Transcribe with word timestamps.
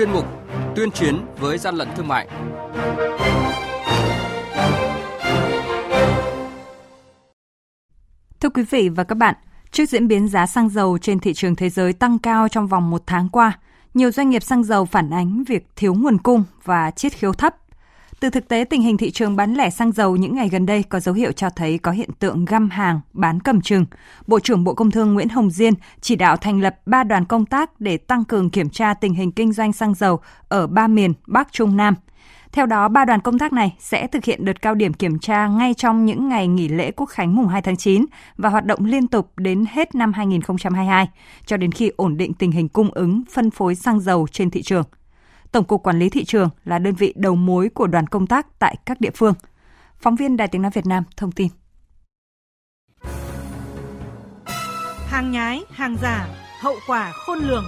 chuyên 0.00 0.12
mục 0.12 0.24
Tuyên 0.76 0.90
chiến 0.90 1.26
với 1.38 1.58
gian 1.58 1.74
lận 1.74 1.88
thương 1.96 2.08
mại. 2.08 2.28
Thưa 8.40 8.48
quý 8.54 8.62
vị 8.70 8.88
và 8.88 9.04
các 9.04 9.14
bạn, 9.14 9.34
trước 9.70 9.88
diễn 9.88 10.08
biến 10.08 10.28
giá 10.28 10.46
xăng 10.46 10.68
dầu 10.68 10.98
trên 10.98 11.18
thị 11.18 11.34
trường 11.34 11.56
thế 11.56 11.70
giới 11.70 11.92
tăng 11.92 12.18
cao 12.18 12.48
trong 12.48 12.66
vòng 12.66 12.90
một 12.90 13.02
tháng 13.06 13.28
qua, 13.28 13.58
nhiều 13.94 14.10
doanh 14.10 14.30
nghiệp 14.30 14.42
xăng 14.42 14.64
dầu 14.64 14.84
phản 14.84 15.10
ánh 15.10 15.44
việc 15.44 15.66
thiếu 15.76 15.94
nguồn 15.94 16.18
cung 16.18 16.44
và 16.64 16.90
chiết 16.90 17.12
khiếu 17.12 17.32
thấp 17.32 17.56
từ 18.20 18.30
thực 18.30 18.48
tế 18.48 18.64
tình 18.64 18.82
hình 18.82 18.96
thị 18.96 19.10
trường 19.10 19.36
bán 19.36 19.54
lẻ 19.54 19.70
xăng 19.70 19.92
dầu 19.92 20.16
những 20.16 20.34
ngày 20.34 20.48
gần 20.48 20.66
đây 20.66 20.82
có 20.82 21.00
dấu 21.00 21.14
hiệu 21.14 21.32
cho 21.32 21.50
thấy 21.50 21.78
có 21.78 21.92
hiện 21.92 22.10
tượng 22.18 22.44
găm 22.44 22.70
hàng, 22.70 23.00
bán 23.12 23.40
cầm 23.40 23.60
chừng. 23.60 23.84
Bộ 24.26 24.40
trưởng 24.40 24.64
Bộ 24.64 24.74
Công 24.74 24.90
Thương 24.90 25.14
Nguyễn 25.14 25.28
Hồng 25.28 25.50
Diên 25.50 25.74
chỉ 26.00 26.16
đạo 26.16 26.36
thành 26.36 26.60
lập 26.60 26.76
3 26.86 27.04
đoàn 27.04 27.24
công 27.24 27.46
tác 27.46 27.80
để 27.80 27.96
tăng 27.96 28.24
cường 28.24 28.50
kiểm 28.50 28.70
tra 28.70 28.94
tình 28.94 29.14
hình 29.14 29.32
kinh 29.32 29.52
doanh 29.52 29.72
xăng 29.72 29.94
dầu 29.94 30.20
ở 30.48 30.66
ba 30.66 30.86
miền 30.86 31.12
Bắc 31.26 31.52
Trung 31.52 31.76
Nam. 31.76 31.94
Theo 32.52 32.66
đó, 32.66 32.88
ba 32.88 33.04
đoàn 33.04 33.20
công 33.20 33.38
tác 33.38 33.52
này 33.52 33.76
sẽ 33.78 34.06
thực 34.06 34.24
hiện 34.24 34.44
đợt 34.44 34.62
cao 34.62 34.74
điểm 34.74 34.92
kiểm 34.92 35.18
tra 35.18 35.48
ngay 35.48 35.74
trong 35.74 36.04
những 36.04 36.28
ngày 36.28 36.48
nghỉ 36.48 36.68
lễ 36.68 36.90
Quốc 36.90 37.06
khánh 37.06 37.36
mùng 37.36 37.48
2 37.48 37.62
tháng 37.62 37.76
9 37.76 38.06
và 38.36 38.48
hoạt 38.48 38.64
động 38.64 38.84
liên 38.84 39.06
tục 39.06 39.32
đến 39.36 39.64
hết 39.70 39.94
năm 39.94 40.12
2022, 40.12 41.08
cho 41.46 41.56
đến 41.56 41.72
khi 41.72 41.90
ổn 41.96 42.16
định 42.16 42.34
tình 42.34 42.52
hình 42.52 42.68
cung 42.68 42.90
ứng, 42.90 43.22
phân 43.32 43.50
phối 43.50 43.74
xăng 43.74 44.00
dầu 44.00 44.26
trên 44.32 44.50
thị 44.50 44.62
trường. 44.62 44.84
Tổng 45.52 45.64
cục 45.64 45.82
Quản 45.82 45.98
lý 45.98 46.08
thị 46.08 46.24
trường 46.24 46.50
là 46.64 46.78
đơn 46.78 46.94
vị 46.94 47.12
đầu 47.16 47.36
mối 47.36 47.68
của 47.68 47.86
đoàn 47.86 48.06
công 48.06 48.26
tác 48.26 48.58
tại 48.58 48.76
các 48.86 49.00
địa 49.00 49.10
phương. 49.14 49.34
Phóng 49.98 50.16
viên 50.16 50.36
Đài 50.36 50.48
Tiếng 50.48 50.62
nói 50.62 50.70
Việt 50.74 50.86
Nam 50.86 51.04
thông 51.16 51.32
tin. 51.32 51.48
Hàng 55.06 55.30
nhái, 55.30 55.62
hàng 55.70 55.96
giả, 56.02 56.28
hậu 56.60 56.74
quả 56.86 57.12
khôn 57.12 57.38
lường. 57.38 57.64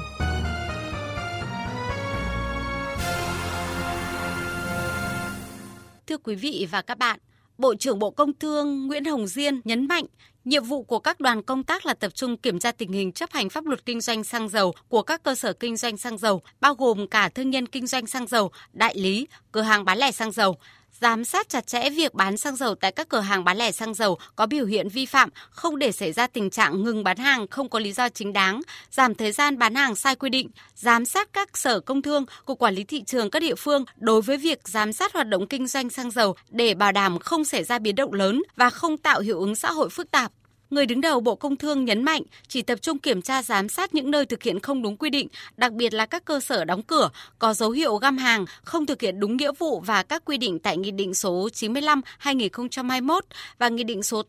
Thưa 6.07 6.19
quý 6.19 6.35
vị 6.35 6.69
và 6.71 6.83
các 6.83 6.99
bạn, 6.99 7.19
Bộ 7.63 7.75
trưởng 7.75 7.99
Bộ 7.99 8.11
Công 8.11 8.33
Thương 8.33 8.87
Nguyễn 8.87 9.05
Hồng 9.05 9.27
Diên 9.27 9.61
nhấn 9.65 9.89
mạnh 9.89 10.05
Nhiệm 10.45 10.65
vụ 10.65 10.83
của 10.83 10.99
các 10.99 11.21
đoàn 11.21 11.43
công 11.43 11.65
tác 11.65 11.87
là 11.87 11.95
tập 11.95 12.15
trung 12.15 12.37
kiểm 12.37 12.59
tra 12.59 12.73
tình 12.73 12.93
hình 12.93 13.13
chấp 13.13 13.33
hành 13.33 13.49
pháp 13.49 13.67
luật 13.67 13.87
kinh 13.87 14.01
doanh 14.01 14.25
xăng 14.25 14.49
dầu 14.49 14.75
của 14.89 15.03
các 15.03 15.23
cơ 15.23 15.35
sở 15.35 15.53
kinh 15.53 15.77
doanh 15.77 15.97
xăng 15.97 16.19
dầu, 16.19 16.43
bao 16.61 16.75
gồm 16.75 17.09
cả 17.09 17.29
thương 17.29 17.51
nhân 17.51 17.67
kinh 17.67 17.87
doanh 17.87 18.07
xăng 18.07 18.27
dầu, 18.27 18.51
đại 18.73 18.95
lý, 18.99 19.27
cửa 19.53 19.61
hàng 19.61 19.85
bán 19.85 19.99
lẻ 19.99 20.13
xăng 20.13 20.33
dầu, 20.33 20.57
giám 21.03 21.25
sát 21.25 21.49
chặt 21.49 21.67
chẽ 21.67 21.91
việc 21.91 22.15
bán 22.15 22.37
xăng 22.37 22.57
dầu 22.57 22.75
tại 22.75 22.93
các 22.93 23.09
cửa 23.09 23.21
hàng 23.21 23.45
bán 23.45 23.57
lẻ 23.57 23.73
xăng 23.73 23.95
dầu 23.95 24.19
có 24.37 24.47
biểu 24.47 24.67
hiện 24.67 24.89
vi 24.89 25.07
phạm, 25.07 25.29
không 25.51 25.79
để 25.79 25.93
xảy 25.93 26.13
ra 26.13 26.27
tình 26.27 26.51
trạng 26.51 26.85
ngừng 26.85 27.05
bán 27.05 27.17
hàng 27.17 27.47
không 27.47 27.69
có 27.69 27.79
lý 27.79 27.93
do 27.93 28.09
chính 28.09 28.33
đáng, 28.33 28.61
giảm 28.91 29.15
thời 29.15 29.33
gian 29.33 29.59
bán 29.59 29.75
hàng 29.75 29.97
sai 29.97 30.17
quy 30.17 30.31
định, 30.31 30.51
giám 30.75 31.05
sát 31.05 31.29
các 31.33 31.57
sở 31.59 31.81
công 31.81 32.03
thương, 32.03 32.25
cục 32.45 32.59
quản 32.59 32.75
lý 32.75 32.85
thị 32.85 33.03
trường 33.07 33.31
các 33.31 33.41
địa 33.41 33.55
phương 33.55 33.85
đối 33.97 34.23
với 34.23 34.37
việc 34.37 34.69
giám 34.69 34.93
sát 34.93 35.13
hoạt 35.13 35.29
động 35.29 35.47
kinh 35.47 35.67
doanh 35.67 35.91
xăng 35.91 36.11
dầu 36.11 36.35
để 36.51 36.75
bảo 36.75 36.93
đảm 36.93 37.19
không 37.19 37.45
xảy 37.45 37.65
ra 37.65 37.79
biến 37.79 37.95
động 37.95 38.13
lớn 38.13 38.43
và 38.57 38.71
không 38.71 38.99
tạo 38.99 39.21
hiệu 39.21 39.41
ứng 39.41 39.55
xã 39.55 39.73
hội 39.73 39.89
phức 39.91 40.11
tạp. 40.11 40.33
Người 40.73 40.87
đứng 40.87 41.01
đầu 41.01 41.21
Bộ 41.21 41.35
Công 41.35 41.57
Thương 41.57 41.85
nhấn 41.85 42.03
mạnh 42.03 42.23
chỉ 42.49 42.63
tập 42.63 42.79
trung 42.83 42.99
kiểm 42.99 43.23
tra 43.23 43.43
giám 43.43 43.69
sát 43.69 43.95
những 43.95 44.11
nơi 44.11 44.27
thực 44.27 44.43
hiện 44.43 44.61
không 44.61 44.83
đúng 44.83 44.97
quy 44.97 45.11
định, 45.11 45.29
đặc 45.57 45.73
biệt 45.73 45.95
là 45.95 46.07
các 46.07 46.25
cơ 46.25 46.41
sở 46.41 46.65
đóng 46.65 46.83
cửa, 46.83 47.11
có 47.39 47.55
dấu 47.55 47.71
hiệu 47.71 47.97
găm 47.97 48.19
hàng, 48.19 48.45
không 48.65 48.87
thực 48.87 49.01
hiện 49.01 49.21
đúng 49.21 49.37
nghĩa 49.37 49.53
vụ 49.59 49.81
và 49.81 50.03
các 50.03 50.23
quy 50.25 50.39
định 50.39 50.59
tại 50.59 50.77
Nghị 50.77 50.91
định 50.91 51.15
số 51.15 51.49
95-2021 51.53 53.21
và 53.59 53.69
Nghị 53.69 53.85
định 53.85 54.03
số 54.03 54.23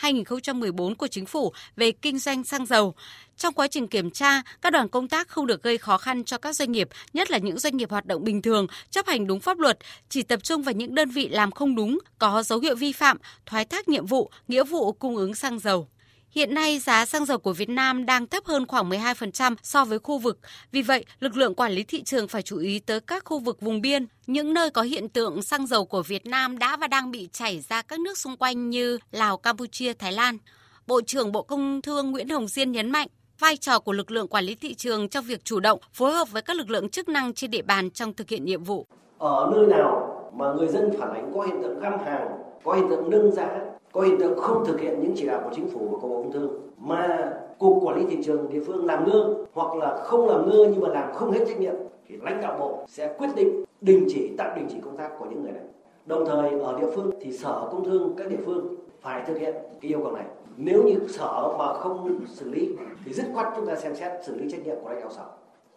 83-2014 0.00 0.94
của 0.94 1.06
Chính 1.06 1.26
phủ 1.26 1.52
về 1.76 1.92
kinh 1.92 2.18
doanh 2.18 2.44
xăng 2.44 2.66
dầu. 2.66 2.94
Trong 3.36 3.54
quá 3.54 3.66
trình 3.66 3.88
kiểm 3.88 4.10
tra, 4.10 4.42
các 4.62 4.72
đoàn 4.72 4.88
công 4.88 5.08
tác 5.08 5.28
không 5.28 5.46
được 5.46 5.62
gây 5.62 5.78
khó 5.78 5.98
khăn 5.98 6.24
cho 6.24 6.38
các 6.38 6.56
doanh 6.56 6.72
nghiệp, 6.72 6.88
nhất 7.12 7.30
là 7.30 7.38
những 7.38 7.58
doanh 7.58 7.76
nghiệp 7.76 7.90
hoạt 7.90 8.06
động 8.06 8.24
bình 8.24 8.42
thường, 8.42 8.66
chấp 8.90 9.06
hành 9.06 9.26
đúng 9.26 9.40
pháp 9.40 9.58
luật, 9.58 9.78
chỉ 10.08 10.22
tập 10.22 10.40
trung 10.42 10.62
vào 10.62 10.72
những 10.72 10.94
đơn 10.94 11.10
vị 11.10 11.28
làm 11.28 11.50
không 11.50 11.74
đúng, 11.74 11.98
có 12.18 12.42
dấu 12.42 12.58
hiệu 12.58 12.76
vi 12.76 12.92
phạm, 12.92 13.16
thoái 13.46 13.64
thác 13.64 13.88
nhiệm 13.88 14.06
vụ, 14.06 14.30
nghĩa 14.48 14.64
vụ 14.64 14.92
cung 14.92 15.16
ứng 15.16 15.34
xăng 15.34 15.58
dầu. 15.58 15.88
Hiện 16.30 16.54
nay 16.54 16.78
giá 16.78 17.06
xăng 17.06 17.24
dầu 17.26 17.38
của 17.38 17.52
Việt 17.52 17.68
Nam 17.68 18.06
đang 18.06 18.26
thấp 18.26 18.44
hơn 18.46 18.66
khoảng 18.66 18.90
12% 18.90 19.56
so 19.62 19.84
với 19.84 19.98
khu 19.98 20.18
vực. 20.18 20.38
Vì 20.72 20.82
vậy, 20.82 21.04
lực 21.20 21.36
lượng 21.36 21.54
quản 21.54 21.72
lý 21.72 21.82
thị 21.82 22.02
trường 22.02 22.28
phải 22.28 22.42
chú 22.42 22.58
ý 22.58 22.78
tới 22.78 23.00
các 23.00 23.24
khu 23.24 23.38
vực 23.38 23.60
vùng 23.60 23.80
biên, 23.80 24.06
những 24.26 24.54
nơi 24.54 24.70
có 24.70 24.82
hiện 24.82 25.08
tượng 25.08 25.42
xăng 25.42 25.66
dầu 25.66 25.84
của 25.84 26.02
Việt 26.02 26.26
Nam 26.26 26.58
đã 26.58 26.76
và 26.76 26.86
đang 26.86 27.10
bị 27.10 27.28
chảy 27.32 27.64
ra 27.68 27.82
các 27.82 28.00
nước 28.00 28.18
xung 28.18 28.36
quanh 28.36 28.70
như 28.70 28.98
Lào, 29.10 29.36
Campuchia, 29.36 29.92
Thái 29.92 30.12
Lan. 30.12 30.38
Bộ 30.86 31.00
trưởng 31.00 31.32
Bộ 31.32 31.42
Công 31.42 31.82
Thương 31.82 32.10
Nguyễn 32.10 32.28
Hồng 32.28 32.48
Diên 32.48 32.72
nhấn 32.72 32.90
mạnh, 32.90 33.08
vai 33.38 33.56
trò 33.56 33.78
của 33.78 33.92
lực 33.92 34.10
lượng 34.10 34.28
quản 34.28 34.44
lý 34.44 34.54
thị 34.54 34.74
trường 34.74 35.08
trong 35.08 35.24
việc 35.24 35.44
chủ 35.44 35.60
động 35.60 35.78
phối 35.92 36.12
hợp 36.12 36.32
với 36.32 36.42
các 36.42 36.56
lực 36.56 36.70
lượng 36.70 36.88
chức 36.88 37.08
năng 37.08 37.32
trên 37.32 37.50
địa 37.50 37.62
bàn 37.62 37.90
trong 37.90 38.14
thực 38.14 38.28
hiện 38.28 38.44
nhiệm 38.44 38.64
vụ. 38.64 38.86
Ở 39.18 39.52
nơi 39.54 39.66
nào 39.66 40.12
mà 40.34 40.52
người 40.52 40.68
dân 40.68 40.90
phản 40.98 41.14
ánh 41.14 41.32
có 41.34 41.42
hiện 41.42 41.62
tượng 41.62 41.80
găm 41.80 41.98
hàng, 41.98 42.28
có 42.64 42.72
hiện 42.72 42.88
tượng 42.88 43.10
nâng 43.10 43.32
giá, 43.32 43.60
có 43.92 44.00
hiện 44.00 44.18
tượng 44.18 44.40
không 44.40 44.64
thực 44.66 44.80
hiện 44.80 45.00
những 45.02 45.12
chỉ 45.16 45.26
đạo 45.26 45.40
của 45.44 45.50
chính 45.56 45.68
phủ 45.70 45.88
và 45.92 45.98
của 46.02 46.08
Bộ 46.08 46.22
Công 46.22 46.32
Thương 46.32 46.60
mà 46.78 47.32
cục 47.58 47.78
quản 47.82 47.98
lý 47.98 48.16
thị 48.16 48.22
trường 48.24 48.50
địa 48.50 48.60
phương 48.66 48.86
làm 48.86 49.08
ngơ 49.08 49.34
hoặc 49.52 49.76
là 49.76 50.02
không 50.04 50.28
làm 50.28 50.50
ngơ 50.50 50.68
nhưng 50.72 50.80
mà 50.80 50.88
làm 50.88 51.14
không 51.14 51.30
hết 51.30 51.44
trách 51.48 51.60
nhiệm 51.60 51.74
thì 52.08 52.16
lãnh 52.22 52.40
đạo 52.40 52.56
bộ 52.58 52.84
sẽ 52.88 53.14
quyết 53.18 53.28
định 53.36 53.64
đình 53.80 54.06
chỉ 54.08 54.30
tạm 54.38 54.56
đình 54.56 54.66
chỉ 54.70 54.76
công 54.84 54.96
tác 54.96 55.10
của 55.18 55.26
những 55.30 55.42
người 55.42 55.52
này. 55.52 55.62
Đồng 56.06 56.26
thời 56.26 56.60
ở 56.60 56.78
địa 56.80 56.86
phương 56.94 57.10
thì 57.20 57.32
sở 57.32 57.68
công 57.70 57.84
thương 57.84 58.14
các 58.16 58.28
địa 58.28 58.38
phương 58.46 58.74
phải 59.00 59.22
thực 59.26 59.38
hiện 59.38 59.54
cái 59.80 59.90
yêu 59.90 60.00
cầu 60.04 60.12
này 60.12 60.24
nếu 60.56 60.82
như 60.82 60.98
sở 61.08 61.54
mà 61.58 61.74
không 61.74 62.18
xử 62.28 62.50
lý, 62.50 62.70
thì 63.04 63.12
dứt 63.12 63.24
khoát 63.34 63.46
chúng 63.56 63.66
ta 63.66 63.76
xem 63.76 63.94
xét 63.94 64.24
xử 64.24 64.34
lý 64.34 64.50
trách 64.50 64.66
nhiệm 64.66 64.76
của 64.82 64.88
lãnh 64.88 65.00
đạo 65.00 65.10
sở. 65.10 65.24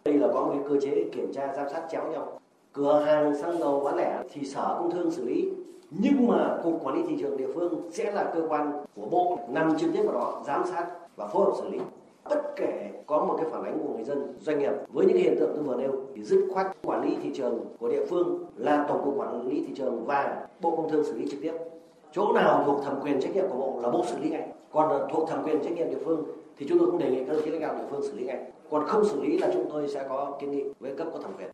Đây 0.04 0.14
là 0.14 0.28
có 0.34 0.40
một 0.40 0.52
cái 0.54 0.62
cơ 0.68 0.80
chế 0.80 1.04
kiểm 1.12 1.32
tra, 1.32 1.54
giám 1.56 1.66
sát, 1.72 1.86
chéo 1.90 2.08
nhau. 2.12 2.40
Cửa 2.72 3.02
hàng 3.06 3.36
xăng 3.36 3.58
dầu 3.58 3.80
bán 3.80 3.96
lẻ 3.96 4.22
thì 4.32 4.46
sở 4.46 4.76
công 4.78 4.90
thương 4.90 5.10
xử 5.10 5.24
lý. 5.24 5.48
Nhưng 5.90 6.26
mà 6.26 6.58
cục 6.62 6.84
quản 6.84 6.96
lý 6.96 7.02
thị 7.08 7.16
trường 7.20 7.36
địa 7.36 7.52
phương 7.54 7.90
sẽ 7.92 8.12
là 8.12 8.30
cơ 8.34 8.46
quan 8.48 8.84
của 8.96 9.06
bộ, 9.10 9.38
nằm 9.48 9.78
trực 9.78 9.90
tiếp 9.92 10.02
vào 10.02 10.14
đó 10.14 10.42
giám 10.46 10.62
sát 10.66 10.86
và 11.16 11.26
phối 11.26 11.44
hợp 11.44 11.52
xử 11.58 11.68
lý. 11.68 11.78
Bất 12.30 12.42
kể 12.56 12.90
có 13.06 13.24
một 13.24 13.34
cái 13.38 13.46
phản 13.50 13.64
ánh 13.64 13.78
của 13.82 13.94
người 13.94 14.04
dân, 14.04 14.34
doanh 14.40 14.58
nghiệp, 14.58 14.72
với 14.92 15.06
những 15.06 15.16
hiện 15.16 15.36
tượng 15.40 15.50
tôi 15.54 15.64
vừa 15.64 15.76
nêu, 15.76 15.92
thì 16.14 16.24
dứt 16.24 16.48
khoát 16.52 16.66
quản 16.82 17.04
lý 17.04 17.16
thị 17.22 17.30
trường 17.34 17.60
của 17.78 17.88
địa 17.88 18.04
phương 18.10 18.44
là 18.56 18.84
tổng 18.88 19.04
cục 19.04 19.18
quản 19.18 19.48
lý 19.48 19.64
thị 19.66 19.74
trường 19.76 20.04
và 20.04 20.46
bộ 20.60 20.76
công 20.76 20.90
thương 20.90 21.04
xử 21.04 21.18
lý 21.18 21.30
trực 21.30 21.40
tiếp 21.42 21.52
chỗ 22.12 22.32
nào 22.32 22.62
thuộc 22.66 22.84
thẩm 22.84 23.00
quyền 23.02 23.20
trách 23.20 23.34
nhiệm 23.34 23.44
của 23.48 23.58
bộ 23.58 23.80
là 23.82 23.90
bộ 23.90 24.04
xử 24.10 24.18
lý 24.18 24.30
ngay 24.30 24.48
còn 24.72 24.88
ờ, 24.88 25.08
thuộc 25.12 25.30
thẩm 25.30 25.42
quyền 25.44 25.64
trách 25.64 25.72
nhiệm 25.72 25.90
địa 25.90 25.98
phương 26.04 26.24
thì 26.58 26.66
chúng 26.68 26.78
tôi 26.78 26.90
cũng 26.90 26.98
đề 26.98 27.10
nghị 27.10 27.18
các 27.18 27.32
đồng 27.32 27.44
chí 27.44 27.50
lãnh 27.50 27.60
đạo 27.60 27.74
địa 27.74 27.84
phương 27.90 28.02
xử 28.02 28.18
lý 28.18 28.24
ngay 28.24 28.38
còn 28.70 28.86
không 28.88 29.04
xử 29.04 29.22
lý 29.22 29.38
là 29.38 29.50
chúng 29.52 29.68
tôi 29.72 29.88
sẽ 29.88 30.06
có 30.08 30.38
kiến 30.40 30.50
nghị 30.50 30.62
với 30.80 30.94
cấp 30.96 31.06
có 31.12 31.18
thẩm 31.18 31.32
quyền 31.38 31.50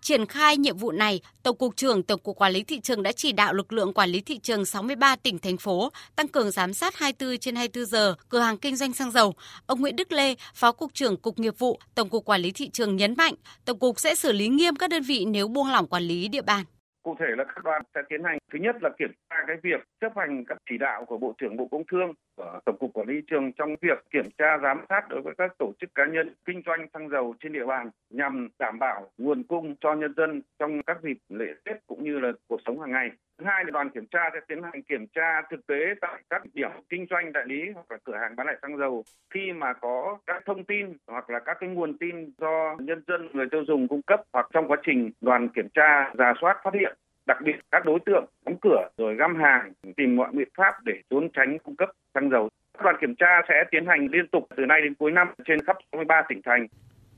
Triển 0.00 0.26
khai 0.26 0.56
nhiệm 0.56 0.76
vụ 0.76 0.92
này, 0.92 1.20
Tổng 1.42 1.56
cục 1.56 1.76
trưởng 1.76 2.02
Tổng 2.02 2.20
cục 2.20 2.36
Quản 2.36 2.52
lý 2.52 2.62
thị 2.62 2.80
trường 2.80 3.02
đã 3.02 3.12
chỉ 3.12 3.32
đạo 3.32 3.52
lực 3.52 3.72
lượng 3.72 3.92
quản 3.92 4.10
lý 4.10 4.20
thị 4.20 4.38
trường 4.38 4.64
63 4.64 5.16
tỉnh 5.16 5.38
thành 5.38 5.56
phố 5.56 5.90
tăng 6.16 6.28
cường 6.28 6.50
giám 6.50 6.74
sát 6.74 6.96
24 6.96 7.38
trên 7.38 7.56
24 7.56 7.86
giờ 7.86 8.14
cửa 8.28 8.38
hàng 8.38 8.58
kinh 8.58 8.76
doanh 8.76 8.92
xăng 8.92 9.10
dầu. 9.10 9.34
Ông 9.66 9.80
Nguyễn 9.80 9.96
Đức 9.96 10.12
Lê, 10.12 10.34
Phó 10.54 10.72
cục 10.72 10.94
trưởng 10.94 11.16
Cục 11.16 11.38
Nghiệp 11.38 11.58
vụ, 11.58 11.78
Tổng 11.94 12.08
cục 12.08 12.24
Quản 12.24 12.40
lý 12.40 12.52
thị 12.52 12.70
trường 12.72 12.96
nhấn 12.96 13.14
mạnh, 13.18 13.34
Tổng 13.64 13.78
cục 13.78 14.00
sẽ 14.00 14.14
xử 14.14 14.32
lý 14.32 14.48
nghiêm 14.48 14.76
các 14.76 14.90
đơn 14.90 15.02
vị 15.02 15.24
nếu 15.24 15.48
buông 15.48 15.70
lỏng 15.70 15.86
quản 15.86 16.02
lý 16.02 16.28
địa 16.28 16.42
bàn. 16.42 16.64
Cụ 17.06 17.16
thể 17.18 17.26
là 17.36 17.44
các 17.44 17.64
đoàn 17.64 17.82
sẽ 17.94 18.00
tiến 18.08 18.24
hành, 18.24 18.38
thứ 18.52 18.58
nhất 18.58 18.76
là 18.82 18.90
kiểm 18.98 19.10
tra 19.30 19.36
cái 19.46 19.56
việc 19.62 19.80
chấp 20.00 20.12
hành 20.16 20.44
các 20.44 20.58
chỉ 20.70 20.78
đạo 20.78 21.04
của 21.04 21.18
Bộ 21.18 21.34
trưởng 21.38 21.56
Bộ 21.56 21.68
Công 21.70 21.82
Thương 21.90 22.12
của 22.36 22.60
Tổng 22.64 22.76
cục 22.78 22.92
Quản 22.92 23.08
lý 23.08 23.20
trường 23.30 23.52
trong 23.52 23.76
việc 23.80 24.04
kiểm 24.10 24.24
tra, 24.38 24.58
giám 24.62 24.84
sát 24.88 25.08
đối 25.08 25.20
với 25.22 25.34
các 25.38 25.58
tổ 25.58 25.72
chức 25.80 25.94
cá 25.94 26.06
nhân 26.06 26.34
kinh 26.44 26.62
doanh 26.66 26.86
xăng 26.94 27.08
dầu 27.08 27.34
trên 27.40 27.52
địa 27.52 27.66
bàn 27.66 27.90
nhằm 28.10 28.48
đảm 28.58 28.78
bảo 28.78 29.10
nguồn 29.18 29.42
cung 29.42 29.74
cho 29.80 29.94
nhân 29.94 30.14
dân 30.16 30.42
trong 30.58 30.82
các 30.82 30.98
dịp 31.02 31.18
lễ 31.28 31.54
Tết 31.64 31.76
cũng 31.86 32.04
như 32.04 32.18
là 32.18 32.32
cuộc 32.48 32.60
sống 32.66 32.80
hàng 32.80 32.92
ngày. 32.92 33.10
Thứ 33.38 33.44
hai 33.44 33.64
là 33.64 33.70
đoàn 33.70 33.90
kiểm 33.90 34.06
tra 34.06 34.30
sẽ 34.32 34.40
tiến 34.48 34.62
hành 34.62 34.82
kiểm 34.82 35.06
tra 35.06 35.42
thực 35.50 35.66
tế 35.66 35.94
tại 36.00 36.22
các 36.30 36.42
điểm 36.54 36.70
kinh 36.88 37.06
doanh 37.10 37.32
đại 37.32 37.44
lý 37.46 37.70
hoặc 37.74 37.86
là 37.90 37.98
cửa 38.04 38.16
hàng 38.16 38.36
bán 38.36 38.46
lẻ 38.46 38.52
xăng 38.62 38.76
dầu 38.78 39.04
khi 39.34 39.52
mà 39.52 39.72
có 39.72 40.18
các 40.26 40.42
thông 40.46 40.64
tin 40.64 40.96
hoặc 41.06 41.30
là 41.30 41.38
các 41.38 41.56
cái 41.60 41.68
nguồn 41.68 41.98
tin 41.98 42.30
do 42.38 42.76
nhân 42.78 43.02
dân, 43.06 43.28
người 43.32 43.46
tiêu 43.50 43.64
dùng 43.66 43.88
cung 43.88 44.02
cấp 44.02 44.20
hoặc 44.32 44.48
trong 44.52 44.68
quá 44.68 44.76
trình 44.82 45.10
đoàn 45.20 45.48
kiểm 45.48 45.68
tra 45.74 46.12
giả 46.18 46.32
soát 46.40 46.60
phát 46.64 46.74
hiện 46.74 46.96
đặc 47.26 47.38
biệt 47.44 47.56
các 47.70 47.84
đối 47.84 47.98
tượng 48.06 48.24
đóng 48.46 48.56
cửa 48.62 48.88
rồi 48.98 49.16
găm 49.16 49.36
hàng 49.36 49.72
tìm 49.96 50.16
mọi 50.16 50.28
biện 50.32 50.48
pháp 50.58 50.72
để 50.84 50.92
trốn 51.10 51.28
tránh 51.32 51.58
cung 51.58 51.76
cấp 51.76 51.88
xăng 52.14 52.30
dầu. 52.30 52.48
Các 52.78 52.84
đoàn 52.84 52.96
kiểm 53.00 53.14
tra 53.18 53.42
sẽ 53.48 53.54
tiến 53.70 53.86
hành 53.86 54.08
liên 54.12 54.26
tục 54.32 54.48
từ 54.56 54.64
nay 54.66 54.80
đến 54.82 54.94
cuối 54.94 55.10
năm 55.10 55.28
trên 55.46 55.66
khắp 55.66 55.76
63 55.92 56.22
tỉnh 56.28 56.40
thành. 56.44 56.66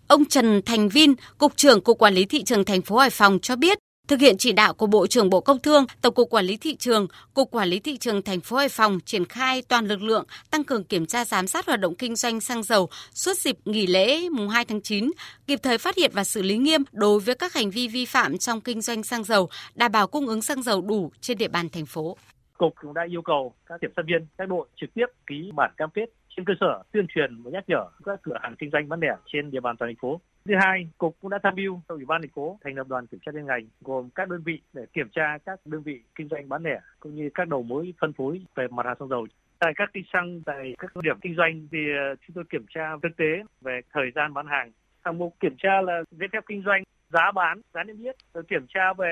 Ông 0.08 0.25
Trần 0.25 0.60
Thành 0.66 0.88
Vin, 0.88 1.14
Cục 1.38 1.56
trưởng 1.56 1.81
Cục 1.81 1.99
Quản 1.99 2.14
lý 2.14 2.26
Thị 2.26 2.44
trường 2.44 2.64
thành 2.64 2.82
phố 2.82 2.96
Hải 2.96 3.10
Phòng 3.10 3.38
cho 3.43 3.56
biết, 3.56 3.78
Thực 4.08 4.20
hiện 4.20 4.37
chỉ 4.38 4.52
đạo 4.52 4.75
của 4.75 4.87
Bộ 4.87 5.06
trưởng 5.06 5.31
Bộ 5.31 5.40
Công 5.40 5.58
Thương, 5.58 5.87
Tổng 6.02 6.14
cục 6.14 6.31
Quản 6.31 6.44
lý 6.44 6.56
thị 6.56 6.76
trường, 6.76 7.06
Cục 7.34 7.50
Quản 7.50 7.69
lý 7.69 7.81
thị 7.81 7.96
trường 7.96 8.22
thành 8.22 8.40
phố 8.40 8.56
Hải 8.56 8.69
Phòng 8.69 8.99
triển 9.05 9.25
khai 9.25 9.62
toàn 9.69 9.87
lực 9.87 10.02
lượng 10.02 10.25
tăng 10.50 10.64
cường 10.64 10.84
kiểm 10.84 11.06
tra 11.06 11.25
giám 11.25 11.46
sát 11.46 11.66
hoạt 11.66 11.81
động 11.81 11.94
kinh 11.94 12.16
doanh 12.16 12.40
xăng 12.40 12.62
dầu 12.62 12.88
suốt 13.10 13.37
dịp 13.37 13.56
nghỉ 13.64 13.87
lễ 13.87 14.28
mùng 14.28 14.49
2 14.49 14.64
tháng 14.64 14.81
9, 14.81 15.10
kịp 15.46 15.58
thời 15.62 15.78
phát 15.78 15.96
hiện 15.96 16.10
và 16.14 16.25
xử 16.25 16.43
lý 16.43 16.56
nghiêm 16.56 16.82
đối 16.93 17.20
với 17.20 17.34
các 17.34 17.55
hành 17.55 17.70
vi 17.70 17.88
vi 17.88 18.05
phạm 18.05 18.38
trong 18.38 18.60
kinh 18.60 18.81
doanh 18.81 19.02
xăng 19.02 19.25
dầu, 19.25 19.49
đảm 19.75 19.93
bảo 19.93 20.06
cung 20.06 20.26
ứng 20.26 20.43
xăng 20.43 20.62
dầu 20.62 20.81
đủ 20.81 21.12
trên 21.20 21.38
địa 21.38 21.49
bàn 21.49 21.69
thành 21.69 21.87
phố. 21.87 22.16
Cục 22.58 22.75
cũng 22.81 22.94
đã 22.94 23.02
yêu 23.10 23.22
cầu 23.22 23.55
các 23.66 23.81
kiểm 23.81 23.90
sát 23.96 24.02
viên, 24.06 24.26
các 24.38 24.49
đội 24.49 24.69
trực 24.81 24.94
tiếp 24.94 25.06
ký 25.26 25.50
bản 25.56 25.70
cam 25.76 25.90
kết 25.94 26.06
trên 26.37 26.44
cơ 26.44 26.52
sở 26.60 26.82
tuyên 26.93 27.06
truyền 27.14 27.43
và 27.43 27.50
nhắc 27.50 27.64
nhở 27.69 27.84
các 28.05 28.20
cửa 28.22 28.37
hàng 28.43 28.55
kinh 28.58 28.70
doanh 28.72 28.88
bán 28.88 29.00
lẻ 29.00 29.16
trên 29.32 29.50
địa 29.50 29.60
bàn 29.60 29.76
toàn 29.78 29.88
thành 29.88 30.00
phố 30.00 30.20
Thứ 30.49 30.55
hai, 30.61 30.89
cục 30.99 31.17
cũng 31.21 31.31
đã 31.31 31.39
tham 31.43 31.55
mưu 31.56 31.81
cho 31.89 31.95
ủy 31.95 32.05
ban 32.05 32.23
thành 32.23 32.31
phố 32.31 32.59
thành 32.65 32.75
lập 32.75 32.89
đoàn 32.89 33.06
kiểm 33.06 33.21
tra 33.27 33.33
liên 33.35 33.47
ngành 33.47 33.67
gồm 33.81 34.09
các 34.15 34.29
đơn 34.29 34.43
vị 34.45 34.61
để 34.73 34.87
kiểm 34.93 35.09
tra 35.12 35.39
các 35.47 35.61
đơn 35.65 35.83
vị 35.83 36.00
kinh 36.15 36.29
doanh 36.29 36.49
bán 36.49 36.62
lẻ 36.62 36.81
cũng 37.00 37.15
như 37.15 37.31
các 37.35 37.49
đầu 37.49 37.62
mối 37.62 37.95
phân 38.00 38.12
phối 38.12 38.41
về 38.55 38.69
mặt 38.69 38.87
hàng 38.87 38.97
xăng 38.99 39.09
dầu. 39.09 39.27
Tại 39.59 39.73
các 39.77 39.91
cây 39.95 40.05
xăng, 40.12 40.43
tại 40.47 40.75
các 40.79 40.97
điểm 41.03 41.17
kinh 41.21 41.37
doanh 41.37 41.69
thì 41.73 41.79
ờ, 41.99 42.15
chúng 42.27 42.35
tôi 42.35 42.45
kiểm 42.50 42.67
tra 42.69 42.97
thực 43.03 43.17
tế 43.17 43.43
về 43.61 43.81
thời 43.93 44.11
gian 44.15 44.35
bán 44.35 44.47
hàng. 44.47 44.71
Hạng 45.05 45.19
mục 45.19 45.35
kiểm 45.41 45.55
tra 45.59 45.83
là 45.83 46.03
giấy 46.11 46.29
phép 46.33 46.45
kinh 46.47 46.62
doanh, 46.67 46.83
giá 47.12 47.33
bán, 47.33 47.61
giá 47.75 47.85
niêm 47.85 47.99
yết, 47.99 48.17
rồi 48.35 48.44
kiểm 48.49 48.67
tra 48.69 48.93
về 48.93 49.09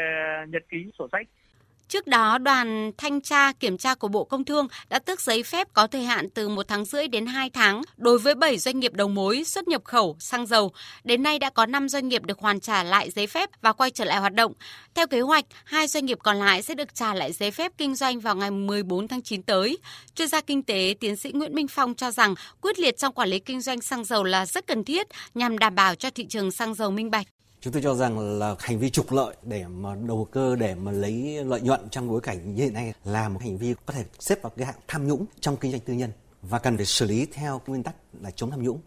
nhật 0.49 0.63
ký, 0.69 0.91
sổ 0.99 1.09
sách 1.13 1.27
Trước 1.89 2.07
đó, 2.07 2.39
đoàn 2.39 2.93
thanh 2.99 3.21
tra 3.21 3.53
kiểm 3.53 3.79
tra 3.79 3.95
của 3.95 4.09
Bộ 4.09 4.25
Công 4.25 4.45
Thương 4.45 4.69
đã 4.89 4.99
tước 4.99 5.21
giấy 5.21 5.43
phép 5.43 5.69
có 5.73 5.87
thời 5.87 6.03
hạn 6.03 6.31
từ 6.31 6.49
1 6.49 6.69
tháng 6.69 6.85
rưỡi 6.85 7.09
đến 7.09 7.27
2 7.27 7.51
tháng 7.51 7.83
đối 7.97 8.19
với 8.19 8.35
7 8.35 8.59
doanh 8.59 8.81
nghiệp 8.81 8.93
đầu 8.95 9.09
mối 9.09 9.45
xuất 9.45 9.69
nhập 9.69 9.85
khẩu 9.85 10.17
xăng 10.19 10.47
dầu. 10.47 10.73
Đến 11.05 11.23
nay 11.23 11.39
đã 11.39 11.51
có 11.51 11.67
5 11.67 11.89
doanh 11.89 12.09
nghiệp 12.09 12.23
được 12.25 12.39
hoàn 12.39 12.61
trả 12.61 12.83
lại 12.83 13.11
giấy 13.11 13.27
phép 13.27 13.51
và 13.63 13.73
quay 13.73 13.91
trở 13.91 14.05
lại 14.05 14.21
hoạt 14.21 14.35
động. 14.35 14.53
Theo 14.95 15.07
kế 15.07 15.21
hoạch, 15.21 15.45
hai 15.65 15.87
doanh 15.87 16.07
nghiệp 16.07 16.19
còn 16.23 16.37
lại 16.37 16.63
sẽ 16.63 16.75
được 16.75 16.95
trả 16.95 17.15
lại 17.15 17.33
giấy 17.33 17.51
phép 17.51 17.73
kinh 17.79 17.95
doanh 17.95 18.21
vào 18.21 18.37
ngày 18.37 18.51
14 18.51 19.09
tháng 19.09 19.23
9 19.23 19.43
tới. 19.43 19.79
Chuyên 20.15 20.29
gia 20.29 20.41
kinh 20.41 20.63
tế 20.63 20.95
tiến 21.01 21.17
sĩ 21.17 21.33
Nguyễn 21.33 21.55
Minh 21.55 21.69
Phong 21.69 21.95
cho 21.95 22.11
rằng 22.11 22.35
quyết 22.61 22.79
liệt 22.79 22.99
trong 22.99 23.15
quản 23.15 23.29
lý 23.29 23.39
kinh 23.39 23.61
doanh 23.61 23.81
xăng 23.81 24.05
dầu 24.05 24.25
là 24.25 24.47
rất 24.47 24.67
cần 24.67 24.85
thiết 24.85 25.07
nhằm 25.35 25.59
đảm 25.59 25.75
bảo 25.75 25.95
cho 25.95 26.11
thị 26.11 26.27
trường 26.27 26.51
xăng 26.51 26.75
dầu 26.75 26.91
minh 26.91 27.11
bạch. 27.11 27.27
Chúng 27.67 27.73
tôi 27.73 27.83
cho 27.83 27.95
rằng 27.95 28.39
là 28.39 28.57
hành 28.59 28.79
vi 28.79 28.91
trục 28.91 29.13
lợi 29.13 29.37
để 29.43 29.65
mà 29.67 29.95
đầu 29.95 30.29
cơ 30.31 30.57
để 30.57 30.75
mà 30.75 30.93
lấy 30.93 31.45
lợi 31.45 31.61
nhuận 31.61 31.89
trong 31.91 32.09
bối 32.09 32.21
cảnh 32.21 32.55
như 32.55 32.63
hiện 32.63 32.73
nay 32.73 32.93
là 33.05 33.29
một 33.29 33.41
hành 33.43 33.59
vi 33.59 33.75
có 33.87 33.95
thể 33.95 34.05
xếp 34.19 34.43
vào 34.43 34.53
cái 34.57 34.67
hạng 34.67 34.77
tham 34.89 35.09
nhũng 35.09 35.27
trong 35.41 35.57
kinh 35.57 35.71
doanh 35.71 35.81
tư 35.81 35.95
nhân 35.95 36.11
và 36.43 36.59
cần 36.59 36.77
phải 36.77 36.87
xử 36.87 37.07
lý 37.07 37.27
theo 37.27 37.61
nguyên 37.67 37.83
tắc 37.83 37.95
là 38.21 38.31
chống 38.31 38.51
tham 38.51 38.63
nhũng. 38.63 38.81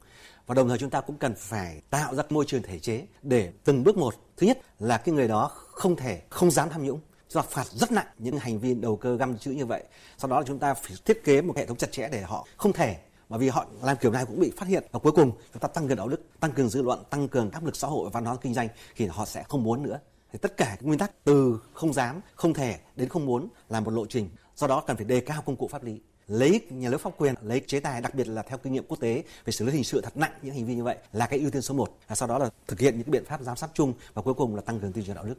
Và 0.47 0.55
đồng 0.55 0.69
thời 0.69 0.77
chúng 0.77 0.89
ta 0.89 1.01
cũng 1.01 1.17
cần 1.17 1.33
phải 1.37 1.81
tạo 1.89 2.15
ra 2.15 2.23
môi 2.29 2.45
trường 2.47 2.61
thể 2.61 2.79
chế 2.79 3.05
để 3.21 3.51
từng 3.63 3.83
bước 3.83 3.97
một. 3.97 4.15
Thứ 4.37 4.47
nhất 4.47 4.59
là 4.79 4.97
cái 4.97 5.15
người 5.15 5.27
đó 5.27 5.51
không 5.53 5.95
thể, 5.95 6.21
không 6.29 6.51
dám 6.51 6.69
tham 6.69 6.83
nhũng 6.83 6.99
chúng 7.29 7.43
ta 7.43 7.49
phạt 7.49 7.67
rất 7.67 7.91
nặng 7.91 8.07
những 8.17 8.37
hành 8.37 8.59
vi 8.59 8.73
đầu 8.73 8.95
cơ 8.97 9.17
găm 9.17 9.37
chữ 9.37 9.51
như 9.51 9.65
vậy. 9.65 9.83
Sau 10.17 10.29
đó 10.29 10.39
là 10.39 10.45
chúng 10.47 10.59
ta 10.59 10.73
phải 10.73 10.91
thiết 11.05 11.23
kế 11.23 11.41
một 11.41 11.57
hệ 11.57 11.65
thống 11.65 11.77
chặt 11.77 11.91
chẽ 11.91 12.09
để 12.11 12.21
họ 12.21 12.47
không 12.57 12.73
thể 12.73 12.97
bởi 13.29 13.39
vì 13.39 13.49
họ 13.49 13.65
làm 13.81 13.97
kiểu 13.97 14.11
này 14.11 14.25
cũng 14.25 14.39
bị 14.39 14.51
phát 14.57 14.67
hiện. 14.67 14.83
Và 14.91 14.99
cuối 14.99 15.11
cùng, 15.11 15.31
chúng 15.53 15.59
ta 15.59 15.67
tăng 15.67 15.87
cường 15.87 15.97
đạo 15.97 16.07
đức, 16.07 16.21
tăng 16.39 16.51
cường 16.51 16.69
dư 16.69 16.81
luận, 16.81 17.03
tăng 17.09 17.27
cường 17.27 17.51
áp 17.51 17.65
lực 17.65 17.75
xã 17.75 17.87
hội 17.87 18.05
và 18.05 18.09
văn 18.13 18.25
hóa 18.25 18.35
kinh 18.41 18.53
doanh 18.53 18.67
thì 18.95 19.05
họ 19.05 19.25
sẽ 19.25 19.43
không 19.43 19.63
muốn 19.63 19.83
nữa. 19.83 19.99
Thì 20.31 20.39
tất 20.41 20.57
cả 20.57 20.65
các 20.65 20.83
nguyên 20.83 20.99
tắc 20.99 21.23
từ 21.23 21.59
không 21.73 21.93
dám, 21.93 22.21
không 22.35 22.53
thể 22.53 22.79
đến 22.95 23.09
không 23.09 23.25
muốn 23.25 23.49
là 23.69 23.79
một 23.79 23.91
lộ 23.91 24.05
trình. 24.05 24.29
Do 24.55 24.67
đó 24.67 24.83
cần 24.87 24.97
phải 24.97 25.05
đề 25.05 25.19
cao 25.19 25.41
công 25.45 25.55
cụ 25.55 25.67
pháp 25.67 25.83
lý. 25.83 26.01
Lấy 26.27 26.61
nhà 26.69 26.89
nước 26.89 27.01
pháp 27.01 27.13
quyền, 27.17 27.35
lấy 27.41 27.61
chế 27.67 27.79
tài, 27.79 28.01
đặc 28.01 28.15
biệt 28.15 28.27
là 28.27 28.41
theo 28.41 28.57
kinh 28.57 28.73
nghiệm 28.73 28.85
quốc 28.87 28.99
tế 28.99 29.23
về 29.45 29.51
xử 29.51 29.65
lý 29.65 29.71
hình 29.71 29.83
sự 29.83 30.01
thật 30.01 30.17
nặng 30.17 30.31
những 30.41 30.55
hành 30.55 30.65
vi 30.65 30.75
như 30.75 30.83
vậy 30.83 30.97
là 31.13 31.25
cái 31.25 31.39
ưu 31.39 31.51
tiên 31.51 31.61
số 31.61 31.73
1 31.73 31.97
và 32.07 32.15
sau 32.15 32.27
đó 32.27 32.37
là 32.37 32.49
thực 32.67 32.79
hiện 32.79 32.97
những 32.97 33.11
biện 33.11 33.25
pháp 33.25 33.41
giám 33.41 33.55
sát 33.55 33.69
chung 33.73 33.93
và 34.13 34.21
cuối 34.21 34.33
cùng 34.33 34.55
là 34.55 34.61
tăng 34.61 34.79
cường 34.79 34.93
tuyên 34.93 35.05
truyền 35.05 35.15
đạo 35.15 35.25
đức. 35.25 35.38